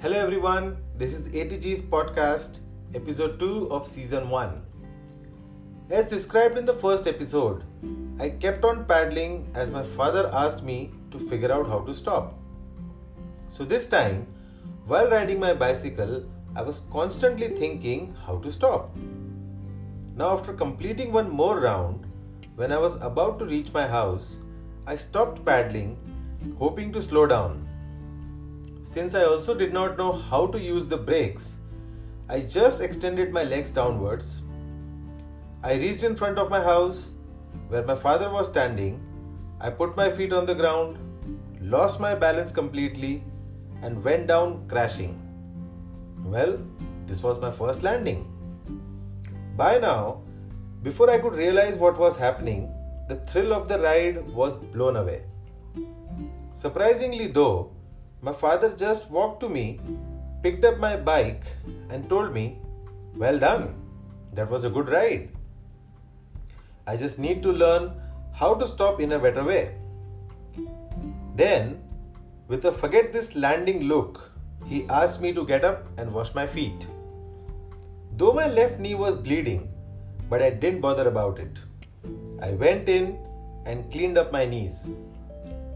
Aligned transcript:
Hello, 0.00 0.16
everyone. 0.16 0.76
This 0.96 1.12
is 1.12 1.28
ATG's 1.30 1.82
podcast, 1.82 2.60
episode 2.94 3.40
2 3.40 3.72
of 3.72 3.84
season 3.84 4.30
1. 4.30 4.62
As 5.90 6.08
described 6.08 6.56
in 6.56 6.64
the 6.64 6.74
first 6.74 7.08
episode, 7.08 7.64
I 8.20 8.28
kept 8.30 8.64
on 8.64 8.84
paddling 8.84 9.50
as 9.56 9.72
my 9.72 9.82
father 9.82 10.30
asked 10.32 10.62
me 10.62 10.92
to 11.10 11.18
figure 11.18 11.50
out 11.50 11.66
how 11.66 11.80
to 11.80 11.92
stop. 11.92 12.38
So, 13.48 13.64
this 13.64 13.88
time, 13.88 14.28
while 14.86 15.10
riding 15.10 15.40
my 15.40 15.52
bicycle, 15.52 16.24
I 16.54 16.62
was 16.62 16.82
constantly 16.92 17.48
thinking 17.48 18.14
how 18.24 18.38
to 18.38 18.52
stop. 18.52 18.96
Now, 20.14 20.32
after 20.32 20.52
completing 20.52 21.10
one 21.10 21.28
more 21.28 21.58
round, 21.58 22.06
when 22.54 22.70
I 22.70 22.78
was 22.78 23.02
about 23.02 23.40
to 23.40 23.46
reach 23.46 23.72
my 23.72 23.88
house, 23.88 24.38
I 24.86 24.94
stopped 24.94 25.44
paddling, 25.44 25.98
hoping 26.56 26.92
to 26.92 27.02
slow 27.02 27.26
down. 27.26 27.68
Since 28.88 29.14
I 29.14 29.24
also 29.24 29.54
did 29.54 29.74
not 29.74 29.98
know 29.98 30.12
how 30.12 30.46
to 30.46 30.58
use 30.58 30.86
the 30.86 30.96
brakes, 30.96 31.58
I 32.26 32.40
just 32.40 32.80
extended 32.80 33.34
my 33.34 33.42
legs 33.42 33.70
downwards. 33.70 34.40
I 35.62 35.74
reached 35.74 36.04
in 36.04 36.16
front 36.16 36.38
of 36.38 36.48
my 36.48 36.62
house 36.62 37.10
where 37.68 37.84
my 37.84 37.94
father 37.94 38.30
was 38.30 38.48
standing. 38.48 38.98
I 39.60 39.68
put 39.68 39.94
my 39.94 40.08
feet 40.10 40.32
on 40.32 40.46
the 40.46 40.54
ground, 40.54 40.96
lost 41.60 42.00
my 42.00 42.14
balance 42.14 42.50
completely, 42.50 43.22
and 43.82 44.02
went 44.02 44.26
down 44.26 44.66
crashing. 44.68 45.20
Well, 46.24 46.58
this 47.06 47.22
was 47.22 47.38
my 47.38 47.50
first 47.50 47.82
landing. 47.82 48.26
By 49.54 49.76
now, 49.76 50.22
before 50.82 51.10
I 51.10 51.18
could 51.18 51.34
realize 51.34 51.76
what 51.76 51.98
was 51.98 52.16
happening, 52.16 52.72
the 53.06 53.16
thrill 53.16 53.52
of 53.52 53.68
the 53.68 53.80
ride 53.80 54.26
was 54.30 54.56
blown 54.56 54.96
away. 54.96 55.24
Surprisingly, 56.54 57.26
though, 57.26 57.72
my 58.20 58.32
father 58.32 58.70
just 58.74 59.10
walked 59.10 59.40
to 59.40 59.48
me, 59.48 59.80
picked 60.42 60.64
up 60.64 60.78
my 60.78 60.96
bike, 60.96 61.44
and 61.90 62.08
told 62.08 62.34
me, 62.34 62.58
Well 63.16 63.38
done, 63.38 63.74
that 64.34 64.50
was 64.50 64.64
a 64.64 64.70
good 64.70 64.88
ride. 64.88 65.30
I 66.86 66.96
just 66.96 67.18
need 67.18 67.42
to 67.42 67.52
learn 67.52 67.92
how 68.32 68.54
to 68.54 68.66
stop 68.66 69.00
in 69.00 69.12
a 69.12 69.18
better 69.18 69.44
way. 69.44 69.74
Then, 71.34 71.82
with 72.48 72.64
a 72.64 72.72
forget 72.72 73.12
this 73.12 73.36
landing 73.36 73.84
look, 73.84 74.32
he 74.66 74.86
asked 74.88 75.20
me 75.20 75.32
to 75.32 75.44
get 75.44 75.64
up 75.64 75.86
and 75.98 76.12
wash 76.12 76.34
my 76.34 76.46
feet. 76.46 76.86
Though 78.16 78.32
my 78.32 78.48
left 78.48 78.80
knee 78.80 78.94
was 78.94 79.14
bleeding, 79.14 79.68
but 80.28 80.42
I 80.42 80.50
didn't 80.50 80.80
bother 80.80 81.08
about 81.08 81.38
it. 81.38 81.58
I 82.42 82.52
went 82.52 82.88
in 82.88 83.18
and 83.64 83.90
cleaned 83.92 84.18
up 84.18 84.32
my 84.32 84.44
knees. 84.46 84.90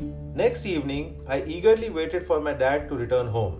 Next 0.00 0.66
evening, 0.66 1.20
I 1.26 1.42
eagerly 1.42 1.90
waited 1.90 2.26
for 2.26 2.40
my 2.40 2.52
dad 2.52 2.88
to 2.88 2.94
return 2.94 3.26
home. 3.26 3.56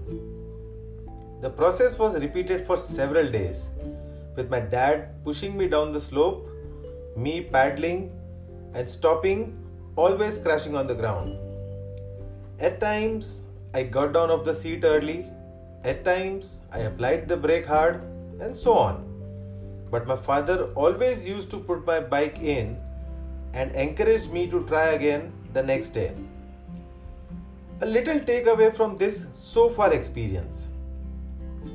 The 1.40 1.50
process 1.50 1.98
was 1.98 2.14
repeated 2.14 2.66
for 2.66 2.76
several 2.76 3.28
days, 3.28 3.70
with 4.36 4.48
my 4.48 4.60
dad 4.60 5.24
pushing 5.24 5.56
me 5.56 5.68
down 5.68 5.92
the 5.92 6.00
slope, 6.00 6.48
me 7.16 7.40
paddling 7.40 8.12
and 8.74 8.88
stopping, 8.88 9.56
always 9.96 10.38
crashing 10.38 10.76
on 10.76 10.86
the 10.86 10.94
ground. 10.94 11.36
At 12.60 12.80
times, 12.80 13.40
I 13.74 13.82
got 13.82 14.12
down 14.12 14.30
off 14.30 14.44
the 14.44 14.54
seat 14.54 14.84
early, 14.84 15.26
at 15.84 16.04
times, 16.04 16.60
I 16.72 16.80
applied 16.80 17.28
the 17.28 17.36
brake 17.36 17.66
hard, 17.66 18.02
and 18.40 18.54
so 18.54 18.74
on. 18.74 19.04
But 19.90 20.06
my 20.06 20.16
father 20.16 20.72
always 20.74 21.26
used 21.26 21.50
to 21.50 21.58
put 21.58 21.86
my 21.86 21.98
bike 21.98 22.40
in 22.42 22.78
and 23.54 23.72
encouraged 23.72 24.32
me 24.32 24.48
to 24.50 24.64
try 24.66 24.88
again 24.90 25.32
the 25.58 25.66
next 25.74 25.90
day. 26.00 26.10
A 27.80 27.86
little 27.86 28.20
takeaway 28.30 28.68
from 28.78 28.96
this 28.96 29.28
so 29.32 29.68
far 29.68 29.92
experience. 29.92 30.68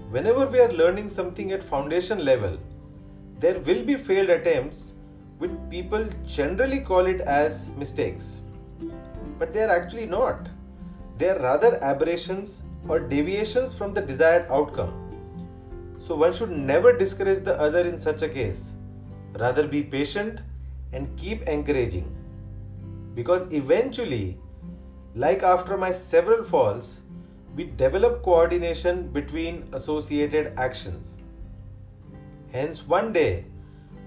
Whenever 0.09 0.45
we 0.53 0.59
are 0.66 0.71
learning 0.81 1.09
something 1.09 1.51
at 1.51 1.71
foundation 1.71 2.23
level, 2.23 2.57
there 3.39 3.59
will 3.59 3.83
be 3.91 3.95
failed 3.95 4.29
attempts 4.29 4.95
which 5.38 5.51
people 5.69 6.05
generally 6.25 6.79
call 6.79 7.05
it 7.13 7.21
as 7.21 7.69
mistakes. 7.83 8.41
But 9.39 9.53
they 9.53 9.63
are 9.63 9.73
actually 9.77 10.05
not. 10.05 10.50
They 11.17 11.29
are 11.29 11.39
rather 11.39 11.83
aberrations 11.83 12.63
or 12.88 13.00
deviations 13.00 13.73
from 13.73 13.94
the 13.94 14.01
desired 14.01 14.45
outcome. 14.50 14.94
So 16.00 16.15
one 16.15 16.33
should 16.33 16.51
never 16.51 16.97
discourage 16.97 17.39
the 17.39 17.59
other 17.59 17.81
in 17.81 17.97
such 17.97 18.21
a 18.21 18.29
case. 18.29 18.73
Rather 19.33 19.67
be 19.67 19.83
patient 19.83 20.41
and 20.94 21.17
keep 21.17 21.41
encouraging. 21.44 22.22
Because 23.13 23.51
eventually 23.53 24.38
like 25.16 25.44
after 25.44 25.78
my 25.78 25.91
several 25.91 26.44
falls, 26.44 27.01
we 27.56 27.66
develop 27.66 28.24
coordination 28.24 29.09
between 29.09 29.69
associated 29.74 30.53
actions. 30.57 31.19
Hence, 32.51 32.88
one 32.88 33.13
day, 33.13 33.46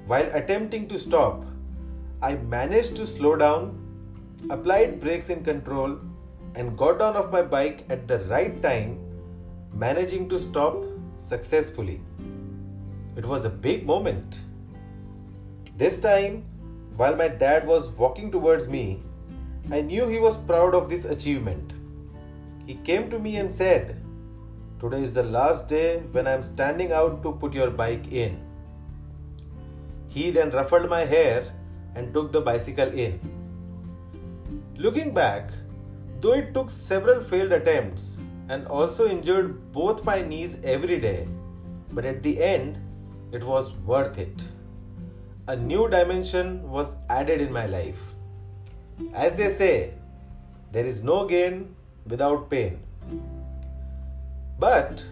while 0.06 0.28
attempting 0.32 0.88
to 0.88 0.98
stop, 0.98 1.44
I 2.20 2.34
managed 2.34 2.96
to 2.96 3.06
slow 3.06 3.36
down, 3.36 3.78
applied 4.50 5.00
brakes 5.00 5.28
in 5.28 5.44
control, 5.44 5.98
and 6.56 6.76
got 6.76 6.98
down 6.98 7.16
off 7.16 7.30
my 7.30 7.42
bike 7.42 7.84
at 7.88 8.08
the 8.08 8.18
right 8.24 8.60
time, 8.62 8.98
managing 9.72 10.28
to 10.30 10.38
stop 10.38 10.84
successfully. 11.16 12.00
It 13.16 13.24
was 13.24 13.44
a 13.44 13.50
big 13.50 13.86
moment. 13.86 14.40
This 15.76 15.98
time, 15.98 16.44
while 16.96 17.14
my 17.14 17.28
dad 17.28 17.66
was 17.66 17.90
walking 17.90 18.30
towards 18.30 18.68
me, 18.68 19.02
I 19.70 19.80
knew 19.82 20.08
he 20.08 20.18
was 20.18 20.36
proud 20.36 20.74
of 20.74 20.88
this 20.88 21.04
achievement. 21.04 21.72
He 22.66 22.74
came 22.76 23.10
to 23.10 23.18
me 23.18 23.36
and 23.36 23.52
said, 23.52 24.02
Today 24.80 25.02
is 25.02 25.12
the 25.12 25.22
last 25.22 25.68
day 25.68 25.98
when 26.12 26.26
I 26.26 26.32
am 26.32 26.42
standing 26.42 26.92
out 26.92 27.22
to 27.22 27.32
put 27.32 27.52
your 27.52 27.70
bike 27.70 28.12
in. 28.12 28.40
He 30.08 30.30
then 30.30 30.50
ruffled 30.50 30.88
my 30.88 31.04
hair 31.04 31.52
and 31.94 32.14
took 32.14 32.32
the 32.32 32.40
bicycle 32.40 32.88
in. 32.88 33.20
Looking 34.76 35.12
back, 35.12 35.50
though 36.20 36.34
it 36.34 36.54
took 36.54 36.70
several 36.70 37.22
failed 37.22 37.52
attempts 37.52 38.18
and 38.48 38.66
also 38.66 39.08
injured 39.08 39.72
both 39.72 40.04
my 40.04 40.22
knees 40.22 40.60
every 40.64 40.98
day, 40.98 41.26
but 41.92 42.04
at 42.04 42.22
the 42.22 42.42
end, 42.42 42.78
it 43.32 43.42
was 43.42 43.72
worth 43.72 44.18
it. 44.18 44.42
A 45.48 45.54
new 45.54 45.88
dimension 45.88 46.68
was 46.68 46.96
added 47.08 47.40
in 47.40 47.52
my 47.52 47.66
life. 47.66 48.00
As 49.14 49.34
they 49.34 49.48
say, 49.48 49.94
there 50.72 50.84
is 50.84 51.04
no 51.04 51.24
gain 51.24 51.76
without 52.04 52.50
pain. 52.50 52.80
But 54.58 55.04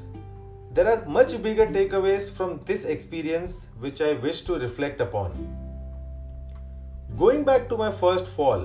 there 0.72 0.90
are 0.90 1.04
much 1.06 1.40
bigger 1.40 1.68
takeaways 1.68 2.28
from 2.36 2.58
this 2.64 2.84
experience 2.84 3.68
which 3.78 4.00
I 4.00 4.14
wish 4.14 4.42
to 4.42 4.58
reflect 4.58 5.00
upon. 5.00 5.30
Going 7.16 7.44
back 7.44 7.68
to 7.68 7.76
my 7.76 7.92
first 7.92 8.26
fall, 8.26 8.62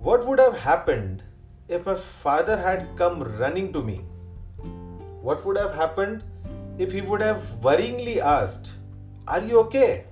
what 0.00 0.26
would 0.26 0.40
have 0.40 0.56
happened 0.58 1.22
if 1.68 1.86
my 1.86 1.94
father 1.94 2.56
had 2.56 2.88
come 2.96 3.22
running 3.22 3.72
to 3.72 3.82
me? 3.82 4.00
What 5.22 5.46
would 5.46 5.56
have 5.56 5.76
happened 5.76 6.24
if 6.76 6.90
he 6.90 7.02
would 7.02 7.20
have 7.20 7.40
worryingly 7.62 8.16
asked, 8.18 8.78
Are 9.26 9.40
you 9.40 9.58
okay? 9.60 10.04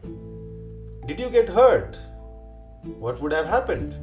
Did 1.06 1.20
you 1.20 1.28
get 1.28 1.48
hurt? 1.48 1.98
what 2.98 3.20
would 3.20 3.32
have 3.32 3.46
happened? 3.46 3.94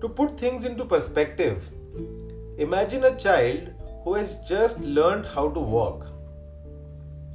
To 0.00 0.08
put 0.08 0.40
things 0.40 0.64
into 0.64 0.84
perspective, 0.84 1.68
imagine 2.58 3.04
a 3.04 3.16
child 3.16 3.68
who 4.02 4.14
has 4.14 4.40
just 4.48 4.80
learned 4.80 5.26
how 5.26 5.50
to 5.50 5.60
walk. 5.60 6.06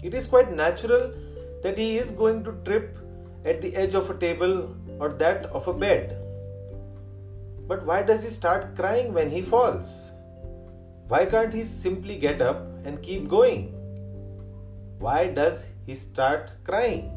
It 0.04 0.14
is 0.14 0.26
quite 0.28 0.52
natural 0.52 1.14
that 1.62 1.78
he 1.78 1.98
is 1.98 2.12
going 2.12 2.44
to 2.44 2.58
trip 2.66 2.98
at 3.46 3.62
the 3.62 3.76
edge 3.76 3.94
of 3.94 4.10
a 4.10 4.18
table 4.18 4.76
or 5.00 5.10
that 5.10 5.46
of 5.46 5.68
a 5.68 5.74
bed. 5.74 6.18
But 7.68 7.86
why 7.86 8.02
does 8.02 8.24
he 8.24 8.30
start 8.30 8.76
crying 8.76 9.14
when 9.14 9.30
he 9.30 9.42
falls? 9.44 10.12
Why 11.08 11.26
can't 11.28 11.54
he 11.54 11.64
simply 11.64 12.18
get 12.18 12.42
up 12.42 12.66
and 12.84 13.02
keep 13.02 13.30
going? 13.30 13.74
Why 14.98 15.28
does 15.28 15.68
he 15.86 15.96
start 15.96 16.52
crying? 16.64 17.12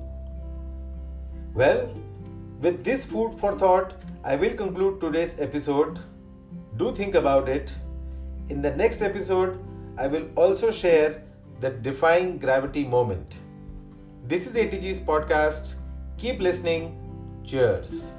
Well, 1.54 1.94
with 2.60 2.84
this 2.84 3.04
food 3.04 3.34
for 3.34 3.58
thought, 3.58 3.94
I 4.24 4.36
will 4.36 4.54
conclude 4.54 5.00
today's 5.00 5.40
episode. 5.40 6.00
Do 6.76 6.92
think 6.92 7.14
about 7.14 7.48
it. 7.48 7.72
In 8.48 8.62
the 8.62 8.74
next 8.74 9.02
episode, 9.02 9.58
I 9.96 10.06
will 10.06 10.28
also 10.36 10.70
share 10.70 11.22
the 11.60 11.70
defying 11.70 12.38
gravity 12.38 12.84
moment. 12.84 13.38
This 14.24 14.46
is 14.46 14.54
ATG's 14.54 15.00
podcast. 15.00 15.74
Keep 16.18 16.40
listening. 16.40 16.94
Cheers. 17.44 18.12